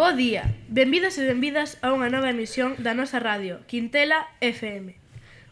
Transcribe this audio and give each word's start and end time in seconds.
Bo 0.00 0.16
día, 0.16 0.56
benvidos 0.66 1.20
e 1.20 1.28
benvidas 1.28 1.76
a 1.84 1.92
unha 1.92 2.08
nova 2.08 2.32
emisión 2.32 2.72
da 2.80 2.96
nosa 2.96 3.20
radio, 3.20 3.60
Quintela 3.68 4.32
FM. 4.40 4.96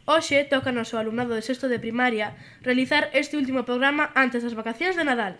Hoxe 0.09 0.41
toca 0.48 0.73
ao 0.73 0.96
alumnado 0.96 1.37
de 1.37 1.45
sexto 1.45 1.69
de 1.69 1.77
primaria 1.77 2.32
realizar 2.64 3.12
este 3.12 3.37
último 3.37 3.69
programa 3.69 4.09
antes 4.16 4.41
das 4.41 4.57
vacacións 4.57 4.96
de 4.96 5.05
Nadal. 5.05 5.37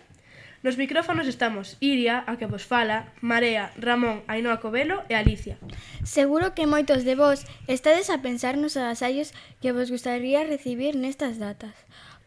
Nos 0.61 0.75
micrófonos 0.75 1.27
estamos 1.27 1.77
Iria, 1.79 2.23
a 2.27 2.35
que 2.35 2.45
vos 2.45 2.67
fala, 2.67 3.13
Marea, 3.21 3.71
Ramón, 3.79 4.27
Ainhoa 4.27 4.59
Covelo 4.59 5.07
e 5.07 5.15
Alicia. 5.15 5.55
Seguro 6.03 6.51
que 6.51 6.67
moitos 6.67 7.07
de 7.07 7.15
vos 7.15 7.47
estades 7.71 8.11
a 8.11 8.19
pensar 8.19 8.59
nos 8.59 8.75
agasallos 8.75 9.31
que 9.63 9.71
vos 9.71 9.87
gustaría 9.87 10.43
recibir 10.43 10.99
nestas 10.99 11.39
datas. 11.39 11.71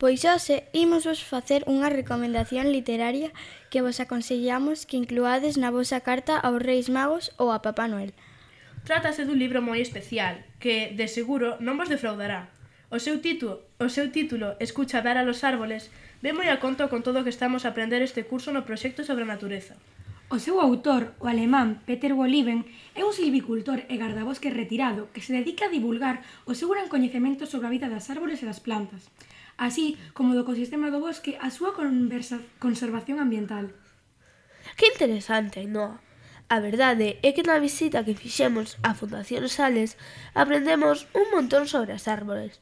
Pois 0.00 0.24
hoxe 0.24 0.64
imos 0.72 1.04
vos 1.04 1.20
facer 1.20 1.60
unha 1.68 1.92
recomendación 1.92 2.72
literaria 2.72 3.36
que 3.68 3.84
vos 3.84 4.00
aconsellamos 4.00 4.88
que 4.88 4.96
incluades 4.96 5.60
na 5.60 5.68
vosa 5.68 6.00
carta 6.00 6.40
aos 6.40 6.64
Reis 6.64 6.88
Magos 6.88 7.36
ou 7.36 7.52
a 7.52 7.60
Papá 7.60 7.84
Noel. 7.84 8.16
Trátase 8.88 9.28
dun 9.28 9.36
libro 9.36 9.60
moi 9.60 9.84
especial 9.84 10.40
que, 10.56 10.96
de 10.96 11.04
seguro, 11.04 11.60
non 11.60 11.76
vos 11.76 11.92
defraudará. 11.92 12.48
O 12.92 13.00
seu 13.00 13.24
título, 13.24 13.64
o 13.80 13.88
seu 13.88 14.12
título 14.12 14.52
Escucha 14.60 15.00
dar 15.00 15.16
a 15.16 15.24
los 15.24 15.48
árboles, 15.48 15.88
ven 16.20 16.36
moi 16.36 16.52
a 16.52 16.60
conto 16.60 16.92
con 16.92 17.00
todo 17.00 17.16
o 17.20 17.24
que 17.24 17.32
estamos 17.32 17.64
a 17.64 17.72
aprender 17.72 18.04
este 18.04 18.28
curso 18.28 18.52
no 18.52 18.68
proxecto 18.68 19.00
sobre 19.00 19.24
a 19.24 19.32
natureza. 19.32 19.80
O 20.28 20.36
seu 20.36 20.60
autor, 20.60 21.16
o 21.16 21.24
alemán 21.24 21.80
Peter 21.88 22.12
Wolliven, 22.12 22.68
é 22.92 23.00
un 23.00 23.16
silvicultor 23.16 23.88
e 23.88 23.96
gardabosque 23.96 24.52
retirado 24.52 25.08
que 25.16 25.24
se 25.24 25.32
dedica 25.32 25.72
a 25.72 25.72
divulgar 25.72 26.20
o 26.44 26.52
seu 26.52 26.68
gran 26.68 26.92
coñecemento 26.92 27.48
sobre 27.48 27.72
a 27.72 27.72
vida 27.72 27.88
das 27.88 28.12
árboles 28.12 28.44
e 28.44 28.48
das 28.52 28.60
plantas, 28.60 29.08
así 29.56 29.96
como 30.12 30.36
do 30.36 30.44
ecosistema 30.44 30.92
do 30.92 31.00
bosque 31.00 31.40
a 31.40 31.48
súa 31.48 31.72
conversa, 31.72 32.44
conservación 32.60 33.24
ambiental. 33.24 33.72
Que 34.76 34.92
interesante, 34.92 35.64
Noa. 35.64 35.96
A 36.52 36.60
verdade 36.60 37.16
é 37.24 37.32
que 37.32 37.48
na 37.48 37.56
visita 37.56 38.04
que 38.04 38.12
fixemos 38.12 38.76
á 38.84 38.92
Fundación 38.92 39.48
Sales 39.48 39.96
aprendemos 40.36 41.08
un 41.16 41.32
montón 41.32 41.64
sobre 41.64 41.96
as 41.96 42.04
árboles, 42.04 42.60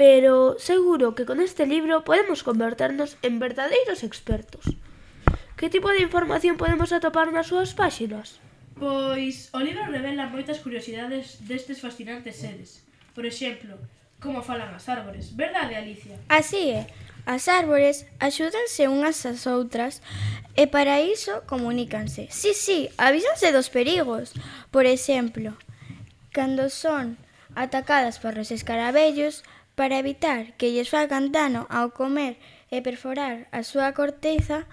pero 0.00 0.56
seguro 0.58 1.14
que 1.14 1.26
con 1.26 1.40
este 1.40 1.66
libro 1.66 2.04
podemos 2.04 2.42
converternos 2.42 3.18
en 3.20 3.38
verdadeiros 3.38 4.02
expertos. 4.02 4.64
Que 5.58 5.68
tipo 5.68 5.90
de 5.90 6.00
información 6.00 6.56
podemos 6.56 6.96
atopar 6.96 7.28
nas 7.36 7.52
súas 7.52 7.76
páxinas? 7.76 8.40
Pois 8.80 9.52
o 9.52 9.60
libro 9.60 9.84
revela 9.92 10.24
moitas 10.24 10.64
curiosidades 10.64 11.44
destes 11.44 11.84
fascinantes 11.84 12.40
seres. 12.40 12.80
Por 13.12 13.28
exemplo, 13.28 13.76
como 14.24 14.40
falan 14.40 14.72
as 14.72 14.88
árbores, 14.88 15.36
verdade 15.36 15.76
Alicia? 15.76 16.16
Así 16.32 16.72
é, 16.72 16.88
as 17.28 17.44
árbores 17.52 18.08
axúdanse 18.24 18.88
unhas 18.88 19.20
ás 19.28 19.44
outras 19.44 20.00
e 20.56 20.64
para 20.64 21.04
iso 21.04 21.44
comunícanse. 21.44 22.32
Sí, 22.32 22.56
sí, 22.56 22.88
avísanse 22.96 23.52
dos 23.52 23.68
perigos. 23.68 24.32
Por 24.72 24.88
exemplo, 24.88 25.52
cando 26.32 26.72
son 26.72 27.20
atacadas 27.52 28.16
por 28.16 28.40
os 28.40 28.48
escarabellos, 28.48 29.44
Para 29.80 29.96
evitar 29.96 30.52
que 30.58 30.76
lles 30.76 30.92
fagan 30.92 31.32
dano 31.32 31.64
ao 31.72 31.96
comer 31.96 32.36
e 32.68 32.84
perforar 32.84 33.48
a 33.48 33.64
súa 33.64 33.96
corteza, 33.96 34.68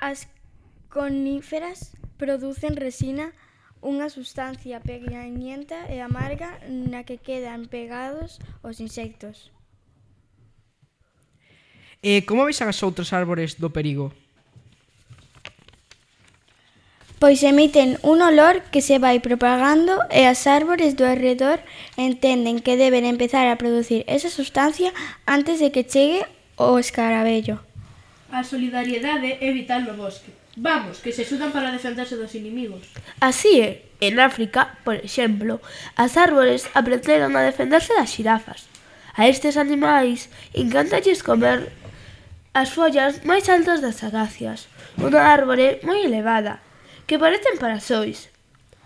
as 0.00 0.24
coníferas 0.88 1.92
producen 2.16 2.80
resina, 2.80 3.36
unha 3.84 4.08
sustancia 4.08 4.80
pegañenta 4.80 5.84
e 5.92 6.00
amarga 6.00 6.64
na 6.64 7.04
que 7.04 7.20
quedan 7.20 7.68
pegados 7.68 8.40
os 8.64 8.80
insectos. 8.80 9.52
E 12.00 12.24
como 12.24 12.48
vexan 12.48 12.72
as 12.72 12.80
outras 12.80 13.12
árbores 13.12 13.60
do 13.60 13.68
perigo? 13.68 14.16
pois 17.24 17.40
emiten 17.40 17.96
un 18.04 18.20
olor 18.20 18.60
que 18.68 18.84
se 18.84 19.00
vai 19.00 19.16
propagando 19.16 19.96
e 20.12 20.28
as 20.28 20.44
árbores 20.44 20.92
do 20.92 21.08
arredor 21.08 21.56
entenden 21.96 22.60
que 22.60 22.76
deben 22.76 23.08
empezar 23.08 23.48
a 23.48 23.56
producir 23.56 24.04
esa 24.12 24.28
sustancia 24.28 24.92
antes 25.24 25.56
de 25.56 25.72
que 25.72 25.88
chegue 25.88 26.20
o 26.60 26.76
escarabello. 26.76 27.64
A 28.28 28.44
solidariedade 28.44 29.40
é 29.40 29.50
vital 29.56 29.88
no 29.88 29.96
bosque. 29.96 30.36
Vamos, 30.60 31.00
que 31.00 31.16
se 31.16 31.24
axudan 31.24 31.48
para 31.48 31.72
defenderse 31.72 32.20
dos 32.20 32.36
inimigos. 32.36 32.92
Así 33.24 33.56
é, 33.56 33.88
en 34.04 34.20
África, 34.20 34.76
por 34.84 35.00
exemplo, 35.00 35.64
as 35.96 36.20
árbores 36.20 36.68
aprenderon 36.76 37.32
a 37.40 37.46
defenderse 37.48 37.96
das 37.96 38.12
xirafas. 38.12 38.68
A 39.16 39.32
estes 39.32 39.56
animais 39.56 40.28
encantalles 40.52 41.24
comer 41.24 41.72
as 42.52 42.68
follas 42.76 43.24
máis 43.24 43.48
altas 43.48 43.80
das 43.80 44.04
acacias, 44.04 44.68
unha 45.00 45.24
árbore 45.24 45.80
moi 45.88 46.04
elevada, 46.04 46.60
que 47.06 47.18
parecen 47.18 47.60
parasois. 47.60 48.32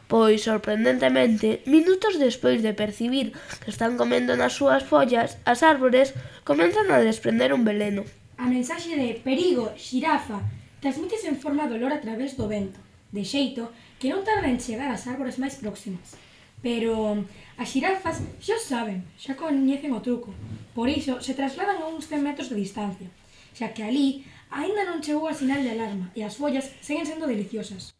Pois, 0.08 0.42
sorprendentemente, 0.42 1.60
minutos 1.66 2.18
despois 2.18 2.64
de 2.64 2.72
percibir 2.72 3.36
que 3.62 3.70
están 3.70 4.00
comendo 4.00 4.34
nas 4.34 4.56
súas 4.56 4.82
follas, 4.82 5.36
as 5.44 5.60
árbores 5.62 6.16
comenzan 6.48 6.88
a 6.90 6.98
desprender 7.04 7.52
un 7.52 7.62
veleno. 7.62 8.02
A 8.40 8.48
mensaxe 8.48 8.96
de 8.96 9.20
perigo, 9.20 9.70
xirafa, 9.76 10.40
transmítese 10.80 11.28
en 11.28 11.36
forma 11.36 11.68
de 11.68 11.76
olor 11.76 11.92
a 11.92 12.00
través 12.00 12.34
do 12.40 12.48
vento, 12.48 12.80
de 13.12 13.22
xeito 13.22 13.70
que 14.00 14.08
non 14.08 14.24
tarda 14.24 14.48
en 14.48 14.58
chegar 14.58 14.88
ás 14.88 15.04
árbores 15.06 15.36
máis 15.36 15.60
próximas. 15.60 16.16
Pero 16.64 17.22
as 17.60 17.68
xirafas 17.70 18.24
xa 18.40 18.56
saben, 18.58 19.04
xa 19.20 19.36
coñecen 19.36 19.92
o 19.92 20.00
truco, 20.00 20.32
por 20.72 20.88
iso 20.88 21.20
se 21.20 21.36
trasladan 21.36 21.84
a 21.84 21.86
uns 21.86 22.08
100 22.08 22.24
metros 22.24 22.48
de 22.48 22.56
distancia, 22.56 23.12
xa 23.52 23.76
que 23.76 23.84
ali 23.84 24.24
aínda 24.48 24.88
non 24.88 25.04
chegou 25.04 25.28
a 25.28 25.36
sinal 25.36 25.60
de 25.60 25.76
alarma 25.76 26.08
e 26.16 26.24
as 26.24 26.40
follas 26.40 26.72
seguen 26.80 27.04
sendo 27.04 27.28
deliciosas. 27.28 27.97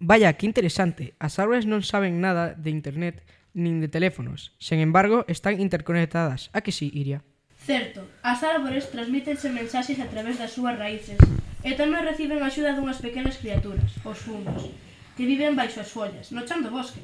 Vaya, 0.00 0.32
que 0.34 0.46
interesante. 0.46 1.14
As 1.22 1.38
aulas 1.38 1.64
non 1.64 1.86
saben 1.86 2.18
nada 2.18 2.58
de 2.58 2.70
internet 2.74 3.22
nin 3.54 3.78
de 3.78 3.88
teléfonos. 3.88 4.52
Sen 4.58 4.82
embargo, 4.82 5.22
están 5.30 5.62
interconectadas. 5.62 6.50
A 6.50 6.60
que 6.60 6.74
sí, 6.74 6.90
Iria? 6.90 7.22
Certo, 7.64 8.04
as 8.20 8.44
árbores 8.44 8.92
transmítense 8.92 9.48
mensaxes 9.48 9.96
a 9.96 10.10
través 10.12 10.36
das 10.36 10.52
súas 10.52 10.76
raíces 10.76 11.16
e 11.64 11.72
tamén 11.72 12.04
reciben 12.04 12.44
a 12.44 12.52
axuda 12.52 12.76
dunhas 12.76 13.00
pequenas 13.00 13.40
criaturas, 13.40 13.96
os 14.04 14.20
fungos, 14.20 14.68
que 15.16 15.24
viven 15.24 15.56
baixo 15.56 15.80
as 15.80 15.88
follas, 15.88 16.28
no 16.28 16.44
chan 16.44 16.60
do 16.60 16.68
bosque. 16.68 17.00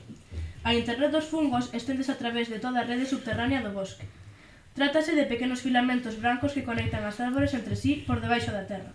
A 0.60 0.76
internet 0.76 1.08
dos 1.08 1.32
fungos 1.32 1.72
esténdese 1.72 2.12
a 2.12 2.20
través 2.20 2.52
de 2.52 2.60
toda 2.60 2.84
a 2.84 2.88
rede 2.88 3.08
subterránea 3.08 3.64
do 3.64 3.72
bosque. 3.72 4.04
Trátase 4.76 5.16
de 5.16 5.24
pequenos 5.24 5.64
filamentos 5.64 6.20
brancos 6.20 6.52
que 6.52 6.66
conectan 6.68 7.08
as 7.08 7.16
árbores 7.24 7.56
entre 7.56 7.72
sí 7.72 8.04
por 8.04 8.20
debaixo 8.20 8.52
da 8.52 8.68
terra. 8.68 8.92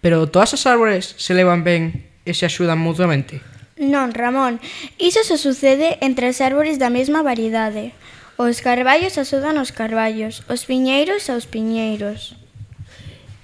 Pero 0.00 0.32
todas 0.32 0.56
as 0.56 0.64
árbores 0.64 1.12
se 1.20 1.36
levan 1.36 1.60
ben 1.60 2.07
e 2.28 2.36
se 2.36 2.44
axudan 2.44 2.76
mutuamente? 2.76 3.40
Non, 3.80 4.12
Ramón. 4.12 4.60
Iso 5.00 5.24
se 5.24 5.40
sucede 5.40 5.96
entre 6.04 6.28
os 6.28 6.44
árbores 6.44 6.76
da 6.76 6.92
mesma 6.92 7.24
variedade. 7.24 7.96
Os 8.36 8.60
carballos 8.60 9.16
axudan 9.16 9.56
os 9.56 9.72
carballos, 9.72 10.44
os 10.52 10.68
piñeiros 10.68 11.32
aos 11.32 11.48
piñeiros. 11.48 12.36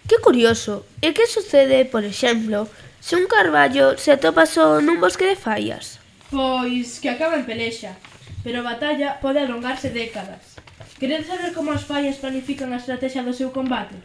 Que 0.05 0.21
curioso. 0.21 0.85
E 1.01 1.17
que 1.17 1.25
sucede, 1.25 1.89
por 1.89 2.05
exemplo, 2.05 2.69
se 3.01 3.17
un 3.17 3.25
carballo 3.25 3.97
se 3.97 4.13
atopa 4.13 4.45
só 4.45 4.85
nun 4.85 5.01
bosque 5.01 5.25
de 5.25 5.41
fallas? 5.41 5.97
Pois 6.29 7.01
que 7.01 7.09
acaba 7.09 7.41
en 7.41 7.49
pelexa, 7.49 7.97
pero 8.45 8.61
a 8.61 8.69
batalla 8.69 9.17
pode 9.25 9.41
alongarse 9.41 9.89
décadas. 9.89 10.61
Queredes 11.01 11.31
saber 11.31 11.57
como 11.57 11.73
as 11.73 11.89
fallas 11.89 12.21
planifican 12.21 12.75
a 12.75 12.81
estrategia 12.83 13.25
do 13.25 13.33
seu 13.33 13.49
combate? 13.55 13.97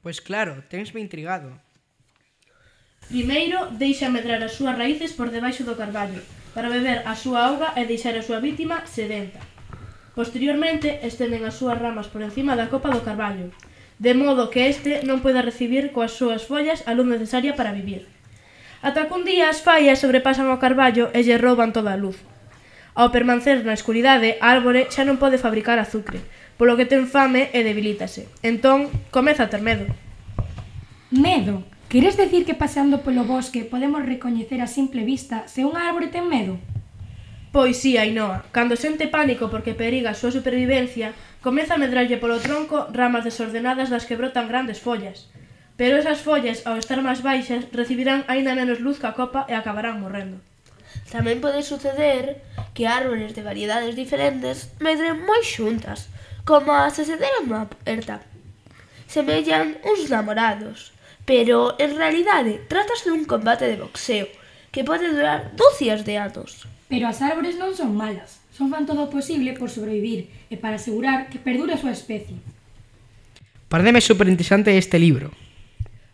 Pois 0.00 0.18
claro, 0.18 0.64
tensme 0.72 1.02
intrigado. 1.02 1.52
Primeiro, 3.08 3.72
deixa 3.72 4.12
medrar 4.12 4.42
as 4.44 4.54
súas 4.54 4.76
raíces 4.76 5.16
por 5.16 5.32
debaixo 5.32 5.64
do 5.64 5.78
carballo, 5.78 6.22
para 6.54 6.68
beber 6.68 7.02
a 7.08 7.16
súa 7.16 7.48
auga 7.48 7.72
e 7.74 7.88
deixar 7.88 8.14
a 8.14 8.22
súa 8.22 8.38
vítima 8.38 8.84
sedenta. 8.84 9.40
Posteriormente, 10.14 11.00
estenden 11.02 11.48
as 11.48 11.56
súas 11.56 11.80
ramas 11.80 12.06
por 12.12 12.20
encima 12.20 12.52
da 12.52 12.68
copa 12.68 12.92
do 12.92 13.00
carballo, 13.00 13.48
de 13.96 14.12
modo 14.12 14.52
que 14.52 14.68
este 14.68 15.00
non 15.08 15.24
poida 15.24 15.40
recibir 15.40 15.94
coas 15.96 16.12
súas 16.12 16.44
follas 16.44 16.84
a 16.84 16.92
luz 16.92 17.08
necesaria 17.08 17.56
para 17.56 17.72
vivir. 17.72 18.04
Ata 18.84 19.08
que 19.08 19.14
un 19.16 19.24
día 19.24 19.48
as 19.48 19.64
fallas 19.64 20.02
sobrepasan 20.02 20.52
o 20.52 20.60
carballo 20.60 21.08
e 21.16 21.24
lle 21.24 21.40
rouban 21.40 21.72
toda 21.72 21.94
a 21.94 22.00
luz. 22.00 22.20
Ao 22.92 23.08
permanecer 23.08 23.64
na 23.64 23.72
escuridade, 23.72 24.36
a 24.44 24.52
árbore 24.52 24.92
xa 24.92 25.08
non 25.08 25.16
pode 25.16 25.40
fabricar 25.40 25.80
azucre, 25.80 26.20
polo 26.60 26.76
que 26.76 26.84
ten 26.84 27.08
fame 27.08 27.48
e 27.56 27.64
debilítase. 27.64 28.28
Entón, 28.44 28.92
comeza 29.08 29.48
a 29.48 29.50
ter 29.52 29.64
medo. 29.64 29.88
Medo? 31.08 31.64
Queres 31.92 32.16
decir 32.16 32.46
que 32.46 32.54
paseando 32.54 33.04
polo 33.04 33.28
bosque 33.28 33.68
podemos 33.68 34.00
recoñecer 34.00 34.64
a 34.64 34.66
simple 34.78 35.04
vista 35.04 35.44
se 35.44 35.60
unha 35.68 35.84
árbore 35.84 36.08
ten 36.08 36.24
medo? 36.24 36.56
Pois 37.52 37.84
si, 37.84 37.92
sí, 37.92 38.00
Ainoa, 38.00 38.48
cando 38.48 38.80
sente 38.80 39.12
pánico 39.12 39.52
porque 39.52 39.76
periga 39.76 40.08
a 40.08 40.16
súa 40.16 40.32
supervivencia, 40.32 41.12
comeza 41.44 41.76
a 41.76 41.82
medralle 41.84 42.16
polo 42.16 42.40
tronco 42.40 42.88
ramas 42.96 43.28
desordenadas 43.28 43.92
das 43.92 44.08
que 44.08 44.16
brotan 44.16 44.48
grandes 44.48 44.80
follas. 44.80 45.28
Pero 45.76 46.00
esas 46.00 46.24
follas, 46.24 46.64
ao 46.64 46.80
estar 46.80 46.96
máis 47.04 47.20
baixas, 47.20 47.68
recibirán 47.76 48.24
aínda 48.24 48.56
menos 48.56 48.80
luz 48.80 48.96
que 48.96 49.12
a 49.12 49.12
copa 49.12 49.44
e 49.44 49.52
acabarán 49.52 50.00
morrendo. 50.00 50.40
Tamén 51.12 51.44
pode 51.44 51.60
suceder 51.60 52.40
que 52.72 52.88
árbores 52.88 53.36
de 53.36 53.44
variedades 53.44 53.92
diferentes 53.92 54.72
medren 54.80 55.20
moi 55.28 55.44
xuntas, 55.44 56.08
como 56.48 56.72
as 56.72 56.96
que 56.96 57.04
se 57.04 57.20
unha 57.20 57.68
aperta. 57.68 58.24
Semellan 59.12 59.76
uns 59.84 60.08
namorados, 60.08 60.96
pero 61.24 61.76
en 61.78 61.94
realidade 61.96 62.62
trátase 62.66 63.06
dun 63.08 63.24
combate 63.24 63.70
de 63.70 63.78
boxeo 63.78 64.26
que 64.72 64.82
pode 64.82 65.12
durar 65.12 65.52
dúcias 65.54 66.02
de 66.02 66.18
anos. 66.18 66.66
Pero 66.88 67.06
as 67.06 67.22
árbores 67.22 67.54
non 67.56 67.76
son 67.76 67.94
malas, 67.94 68.42
son 68.50 68.72
fan 68.72 68.84
todo 68.84 69.06
o 69.06 69.12
posible 69.12 69.54
por 69.54 69.70
sobrevivir 69.70 70.28
e 70.50 70.58
para 70.58 70.76
asegurar 70.76 71.30
que 71.30 71.38
perdure 71.38 71.76
a 71.76 71.80
súa 71.80 71.94
especie. 71.94 72.36
Pardeme 73.70 74.04
superinteresante 74.04 74.76
este 74.76 74.98
libro. 74.98 75.32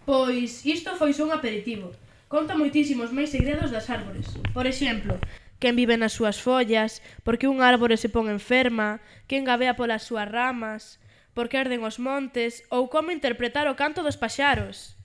Pois 0.07 0.63
isto 0.63 0.95
foi 0.95 1.17
só 1.17 1.27
un 1.27 1.35
aperitivo. 1.35 1.91
Conta 2.29 2.55
moitísimos 2.55 3.11
máis 3.11 3.33
segredos 3.33 3.73
das 3.73 3.89
árbores. 3.89 4.29
Por 4.53 4.69
exemplo, 4.69 5.17
quen 5.59 5.75
vive 5.75 5.97
nas 5.97 6.15
súas 6.15 6.39
follas, 6.39 7.01
por 7.25 7.41
que 7.41 7.49
unha 7.49 7.67
árbore 7.67 7.97
se 7.97 8.13
pon 8.13 8.29
enferma, 8.29 9.01
quen 9.27 9.49
gabea 9.49 9.75
polas 9.75 10.07
súas 10.07 10.29
ramas, 10.29 11.03
por 11.35 11.49
que 11.49 11.59
arden 11.59 11.83
os 11.87 11.99
montes 12.03 12.67
ou 12.71 12.91
como 12.91 13.15
interpretar 13.15 13.67
o 13.71 13.79
canto 13.79 14.03
dos 14.03 14.19
paxaros. 14.19 14.98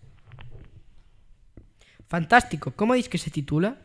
Fantástico. 2.13 2.73
Como 2.75 2.93
dis 2.93 3.09
que 3.09 3.17
se 3.17 3.31
titula? 3.31 3.77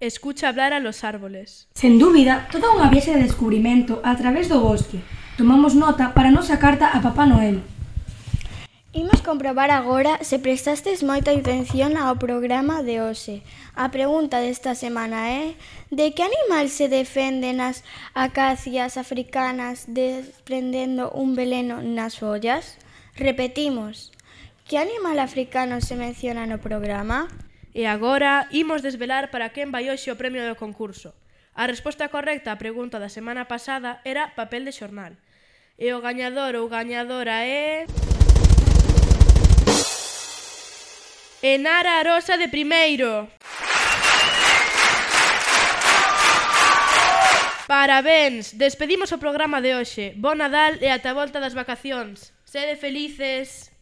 Escucha 0.00 0.48
hablar 0.48 0.72
a 0.72 0.80
los 0.80 1.04
árboles. 1.04 1.68
Sen 1.78 2.02
dúbida, 2.02 2.50
toda 2.50 2.74
unha 2.74 2.90
viaxe 2.90 3.14
de 3.14 3.22
descubrimento 3.22 4.02
a 4.02 4.18
través 4.18 4.50
do 4.50 4.58
bosque. 4.58 4.98
Tomamos 5.38 5.78
nota 5.78 6.10
para 6.10 6.34
nosa 6.34 6.58
carta 6.58 6.90
a 6.90 6.98
Papá 6.98 7.30
Noel. 7.30 7.62
Imos 8.90 9.22
comprobar 9.22 9.70
agora 9.70 10.18
se 10.26 10.42
prestastes 10.42 11.06
moita 11.06 11.30
atención 11.30 11.94
ao 11.94 12.18
programa 12.18 12.82
de 12.82 12.98
hoxe. 12.98 13.46
A 13.78 13.94
pregunta 13.94 14.42
desta 14.42 14.74
semana 14.74 15.30
é 15.30 15.54
de 15.94 16.10
que 16.10 16.26
animal 16.26 16.66
se 16.66 16.90
defenden 16.90 17.62
as 17.62 17.86
acacias 18.10 18.98
africanas 18.98 19.86
desprendendo 19.86 21.14
un 21.14 21.38
veleno 21.38 21.78
nas 21.78 22.18
follas? 22.18 22.74
Repetimos, 23.14 24.10
Que 24.70 24.78
animal 24.78 25.18
africano 25.18 25.80
se 25.80 25.96
menciona 25.96 26.46
no 26.46 26.62
programa? 26.62 27.26
E 27.74 27.90
agora 27.90 28.46
imos 28.54 28.86
desvelar 28.86 29.34
para 29.34 29.50
quen 29.50 29.74
vai 29.74 29.90
hoxe 29.90 30.14
o 30.14 30.18
premio 30.20 30.46
do 30.46 30.54
concurso. 30.54 31.10
A 31.58 31.66
resposta 31.66 32.06
correcta 32.06 32.54
á 32.54 32.56
pregunta 32.62 33.02
da 33.02 33.10
semana 33.10 33.50
pasada 33.50 33.98
era 34.06 34.30
papel 34.38 34.62
de 34.62 34.70
xornal. 34.70 35.18
E 35.74 35.90
o 35.90 35.98
gañador 35.98 36.54
ou 36.54 36.70
gañadora 36.70 37.42
é... 37.42 37.90
Enara 41.42 41.98
Arosa 41.98 42.38
de 42.38 42.46
primeiro. 42.46 43.26
Parabéns, 47.66 48.54
despedimos 48.54 49.10
o 49.10 49.18
programa 49.18 49.58
de 49.58 49.74
hoxe. 49.74 50.14
Bo 50.14 50.38
Nadal 50.38 50.78
e 50.78 50.86
ata 50.94 51.10
a 51.10 51.18
volta 51.18 51.42
das 51.42 51.58
vacacións. 51.58 52.30
Sede 52.46 52.78
felices. 52.78 53.74